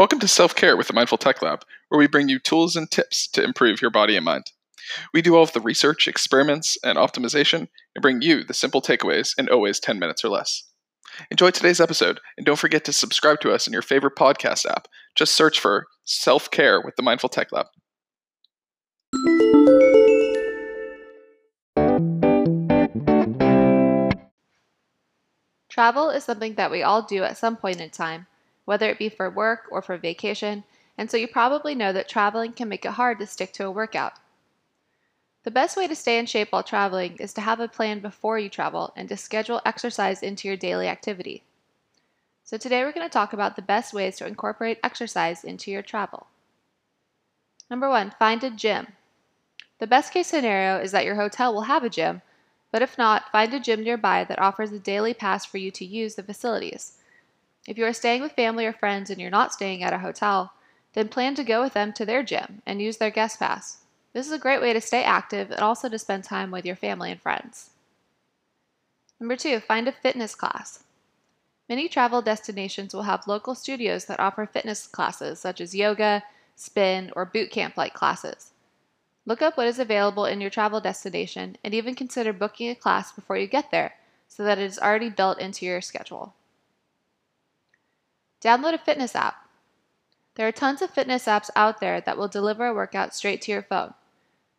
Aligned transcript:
Welcome 0.00 0.20
to 0.20 0.28
Self 0.28 0.54
Care 0.54 0.78
with 0.78 0.86
the 0.86 0.94
Mindful 0.94 1.18
Tech 1.18 1.42
Lab, 1.42 1.62
where 1.90 1.98
we 1.98 2.06
bring 2.06 2.30
you 2.30 2.38
tools 2.38 2.74
and 2.74 2.90
tips 2.90 3.28
to 3.32 3.44
improve 3.44 3.82
your 3.82 3.90
body 3.90 4.16
and 4.16 4.24
mind. 4.24 4.50
We 5.12 5.20
do 5.20 5.36
all 5.36 5.42
of 5.42 5.52
the 5.52 5.60
research, 5.60 6.08
experiments, 6.08 6.78
and 6.82 6.96
optimization 6.96 7.68
and 7.94 8.00
bring 8.00 8.22
you 8.22 8.42
the 8.42 8.54
simple 8.54 8.80
takeaways 8.80 9.38
in 9.38 9.50
always 9.50 9.78
10 9.78 9.98
minutes 9.98 10.24
or 10.24 10.30
less. 10.30 10.62
Enjoy 11.30 11.50
today's 11.50 11.82
episode, 11.82 12.18
and 12.38 12.46
don't 12.46 12.58
forget 12.58 12.82
to 12.86 12.94
subscribe 12.94 13.40
to 13.40 13.52
us 13.52 13.66
in 13.66 13.74
your 13.74 13.82
favorite 13.82 14.16
podcast 14.16 14.64
app. 14.64 14.88
Just 15.16 15.34
search 15.34 15.60
for 15.60 15.86
Self 16.04 16.50
Care 16.50 16.80
with 16.80 16.96
the 16.96 17.02
Mindful 17.02 17.28
Tech 17.28 17.52
Lab. 17.52 17.66
Travel 25.68 26.08
is 26.08 26.24
something 26.24 26.54
that 26.54 26.70
we 26.70 26.82
all 26.82 27.02
do 27.02 27.22
at 27.22 27.36
some 27.36 27.58
point 27.58 27.82
in 27.82 27.90
time, 27.90 28.28
whether 28.70 28.88
it 28.88 29.00
be 29.00 29.08
for 29.08 29.28
work 29.28 29.64
or 29.72 29.82
for 29.82 29.98
vacation, 29.98 30.62
and 30.96 31.10
so 31.10 31.16
you 31.16 31.26
probably 31.26 31.74
know 31.74 31.92
that 31.92 32.08
traveling 32.08 32.52
can 32.52 32.68
make 32.68 32.84
it 32.84 32.92
hard 32.92 33.18
to 33.18 33.26
stick 33.26 33.52
to 33.52 33.66
a 33.66 33.70
workout. 33.70 34.12
The 35.42 35.50
best 35.50 35.76
way 35.76 35.88
to 35.88 35.96
stay 35.96 36.20
in 36.20 36.26
shape 36.26 36.52
while 36.52 36.62
traveling 36.62 37.16
is 37.16 37.32
to 37.32 37.40
have 37.40 37.58
a 37.58 37.66
plan 37.66 37.98
before 37.98 38.38
you 38.38 38.48
travel 38.48 38.92
and 38.94 39.08
to 39.08 39.16
schedule 39.16 39.60
exercise 39.66 40.22
into 40.22 40.46
your 40.46 40.56
daily 40.56 40.86
activity. 40.86 41.42
So, 42.44 42.56
today 42.56 42.84
we're 42.84 42.92
going 42.92 43.08
to 43.08 43.12
talk 43.12 43.32
about 43.32 43.56
the 43.56 43.62
best 43.62 43.92
ways 43.92 44.18
to 44.18 44.26
incorporate 44.28 44.78
exercise 44.84 45.42
into 45.42 45.72
your 45.72 45.82
travel. 45.82 46.28
Number 47.68 47.88
one, 47.88 48.12
find 48.20 48.44
a 48.44 48.50
gym. 48.50 48.86
The 49.80 49.88
best 49.88 50.12
case 50.12 50.28
scenario 50.28 50.80
is 50.80 50.92
that 50.92 51.04
your 51.04 51.16
hotel 51.16 51.52
will 51.52 51.62
have 51.62 51.82
a 51.82 51.90
gym, 51.90 52.22
but 52.70 52.82
if 52.82 52.96
not, 52.96 53.32
find 53.32 53.52
a 53.52 53.58
gym 53.58 53.82
nearby 53.82 54.22
that 54.22 54.38
offers 54.38 54.70
a 54.70 54.78
daily 54.78 55.12
pass 55.12 55.44
for 55.44 55.58
you 55.58 55.72
to 55.72 55.84
use 55.84 56.14
the 56.14 56.22
facilities. 56.22 56.98
If 57.70 57.78
you 57.78 57.86
are 57.86 57.92
staying 57.92 58.20
with 58.20 58.32
family 58.32 58.66
or 58.66 58.72
friends 58.72 59.10
and 59.10 59.20
you're 59.20 59.30
not 59.30 59.52
staying 59.52 59.84
at 59.84 59.92
a 59.92 59.98
hotel, 59.98 60.54
then 60.94 61.06
plan 61.06 61.36
to 61.36 61.44
go 61.44 61.62
with 61.62 61.72
them 61.72 61.92
to 61.92 62.04
their 62.04 62.24
gym 62.24 62.62
and 62.66 62.82
use 62.82 62.96
their 62.96 63.12
guest 63.12 63.38
pass. 63.38 63.84
This 64.12 64.26
is 64.26 64.32
a 64.32 64.40
great 64.40 64.60
way 64.60 64.72
to 64.72 64.80
stay 64.80 65.04
active 65.04 65.52
and 65.52 65.60
also 65.60 65.88
to 65.88 65.96
spend 65.96 66.24
time 66.24 66.50
with 66.50 66.66
your 66.66 66.74
family 66.74 67.12
and 67.12 67.22
friends. 67.22 67.70
Number 69.20 69.36
two, 69.36 69.60
find 69.60 69.86
a 69.86 69.92
fitness 69.92 70.34
class. 70.34 70.82
Many 71.68 71.88
travel 71.88 72.20
destinations 72.20 72.92
will 72.92 73.04
have 73.04 73.28
local 73.28 73.54
studios 73.54 74.06
that 74.06 74.18
offer 74.18 74.46
fitness 74.46 74.88
classes 74.88 75.38
such 75.38 75.60
as 75.60 75.72
yoga, 75.72 76.24
spin, 76.56 77.12
or 77.14 77.24
boot 77.24 77.52
camp 77.52 77.76
like 77.76 77.94
classes. 77.94 78.50
Look 79.24 79.42
up 79.42 79.56
what 79.56 79.68
is 79.68 79.78
available 79.78 80.24
in 80.24 80.40
your 80.40 80.50
travel 80.50 80.80
destination 80.80 81.56
and 81.62 81.72
even 81.72 81.94
consider 81.94 82.32
booking 82.32 82.68
a 82.68 82.74
class 82.74 83.12
before 83.12 83.36
you 83.36 83.46
get 83.46 83.70
there 83.70 83.94
so 84.26 84.42
that 84.42 84.58
it 84.58 84.64
is 84.64 84.80
already 84.80 85.08
built 85.08 85.38
into 85.38 85.64
your 85.64 85.80
schedule. 85.80 86.34
Download 88.40 88.74
a 88.74 88.78
fitness 88.78 89.14
app. 89.14 89.48
There 90.36 90.48
are 90.48 90.52
tons 90.52 90.80
of 90.80 90.90
fitness 90.90 91.26
apps 91.26 91.50
out 91.54 91.80
there 91.80 92.00
that 92.00 92.16
will 92.16 92.28
deliver 92.28 92.66
a 92.66 92.74
workout 92.74 93.14
straight 93.14 93.42
to 93.42 93.52
your 93.52 93.62
phone. 93.62 93.92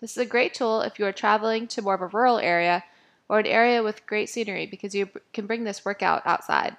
This 0.00 0.12
is 0.12 0.18
a 0.18 0.26
great 0.26 0.54
tool 0.54 0.80
if 0.80 0.98
you 0.98 1.06
are 1.06 1.12
traveling 1.12 1.66
to 1.68 1.82
more 1.82 1.94
of 1.94 2.02
a 2.02 2.06
rural 2.06 2.38
area 2.38 2.84
or 3.28 3.38
an 3.38 3.46
area 3.46 3.82
with 3.82 4.06
great 4.06 4.28
scenery 4.28 4.66
because 4.66 4.94
you 4.94 5.10
can 5.32 5.46
bring 5.46 5.64
this 5.64 5.84
workout 5.84 6.22
outside. 6.24 6.76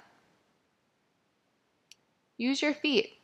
Use 2.36 2.62
your 2.62 2.74
feet. 2.74 3.18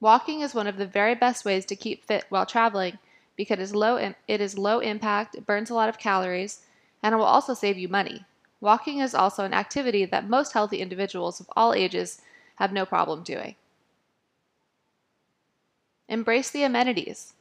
Walking 0.00 0.40
is 0.40 0.54
one 0.54 0.66
of 0.66 0.76
the 0.76 0.86
very 0.86 1.14
best 1.14 1.44
ways 1.44 1.64
to 1.66 1.76
keep 1.76 2.04
fit 2.04 2.26
while 2.28 2.46
traveling 2.46 2.98
because 3.36 3.58
it 3.58 3.62
is 3.62 3.74
low, 3.74 3.96
it 3.96 4.40
is 4.40 4.58
low 4.58 4.80
impact, 4.80 5.34
it 5.34 5.46
burns 5.46 5.70
a 5.70 5.74
lot 5.74 5.88
of 5.88 5.98
calories, 5.98 6.60
and 7.02 7.12
it 7.14 7.16
will 7.16 7.24
also 7.24 7.54
save 7.54 7.78
you 7.78 7.88
money. 7.88 8.24
Walking 8.60 8.98
is 8.98 9.14
also 9.14 9.44
an 9.44 9.54
activity 9.54 10.04
that 10.04 10.28
most 10.28 10.52
healthy 10.52 10.78
individuals 10.78 11.40
of 11.40 11.48
all 11.56 11.72
ages 11.72 12.20
have 12.56 12.72
no 12.72 12.86
problem 12.86 13.22
doing. 13.22 13.56
Embrace 16.08 16.50
the 16.50 16.62
amenities. 16.62 17.34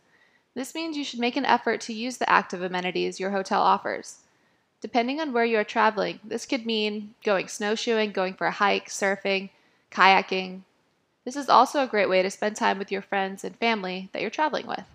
This 0.53 0.75
means 0.75 0.97
you 0.97 1.03
should 1.03 1.19
make 1.19 1.35
an 1.35 1.45
effort 1.45 1.81
to 1.81 1.93
use 1.93 2.17
the 2.17 2.29
active 2.29 2.61
amenities 2.61 3.19
your 3.19 3.31
hotel 3.31 3.61
offers. 3.61 4.19
Depending 4.81 5.19
on 5.21 5.31
where 5.31 5.45
you 5.45 5.57
are 5.57 5.63
traveling, 5.63 6.19
this 6.23 6.45
could 6.45 6.65
mean 6.65 7.13
going 7.23 7.47
snowshoeing, 7.47 8.11
going 8.11 8.33
for 8.33 8.47
a 8.47 8.51
hike, 8.51 8.89
surfing, 8.89 9.49
kayaking. 9.91 10.61
This 11.23 11.35
is 11.35 11.49
also 11.49 11.83
a 11.83 11.87
great 11.87 12.09
way 12.09 12.23
to 12.23 12.31
spend 12.31 12.55
time 12.55 12.79
with 12.79 12.91
your 12.91 13.01
friends 13.01 13.43
and 13.43 13.55
family 13.55 14.09
that 14.11 14.21
you're 14.21 14.31
traveling 14.31 14.65
with. 14.65 14.85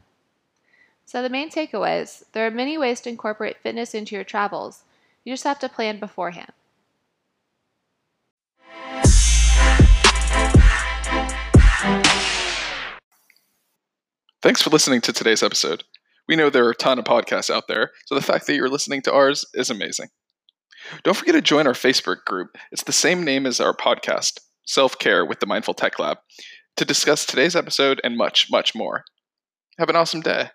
So, 1.04 1.22
the 1.22 1.28
main 1.28 1.50
takeaways 1.50 2.24
there 2.32 2.46
are 2.46 2.50
many 2.50 2.76
ways 2.76 3.00
to 3.02 3.08
incorporate 3.08 3.58
fitness 3.58 3.94
into 3.94 4.16
your 4.16 4.24
travels. 4.24 4.82
You 5.22 5.32
just 5.32 5.44
have 5.44 5.60
to 5.60 5.68
plan 5.68 6.00
beforehand. 6.00 6.52
Thanks 14.46 14.62
for 14.62 14.70
listening 14.70 15.00
to 15.00 15.12
today's 15.12 15.42
episode. 15.42 15.82
We 16.28 16.36
know 16.36 16.50
there 16.50 16.66
are 16.66 16.70
a 16.70 16.76
ton 16.76 17.00
of 17.00 17.04
podcasts 17.04 17.50
out 17.50 17.66
there, 17.66 17.90
so 18.04 18.14
the 18.14 18.22
fact 18.22 18.46
that 18.46 18.54
you're 18.54 18.68
listening 18.68 19.02
to 19.02 19.12
ours 19.12 19.44
is 19.54 19.70
amazing. 19.70 20.06
Don't 21.02 21.16
forget 21.16 21.34
to 21.34 21.42
join 21.42 21.66
our 21.66 21.72
Facebook 21.72 22.22
group. 22.26 22.56
It's 22.70 22.84
the 22.84 22.92
same 22.92 23.24
name 23.24 23.44
as 23.44 23.58
our 23.58 23.74
podcast, 23.74 24.38
Self 24.64 25.00
Care 25.00 25.26
with 25.26 25.40
the 25.40 25.46
Mindful 25.46 25.74
Tech 25.74 25.98
Lab, 25.98 26.18
to 26.76 26.84
discuss 26.84 27.26
today's 27.26 27.56
episode 27.56 28.00
and 28.04 28.16
much, 28.16 28.46
much 28.48 28.72
more. 28.72 29.02
Have 29.80 29.88
an 29.88 29.96
awesome 29.96 30.20
day. 30.20 30.50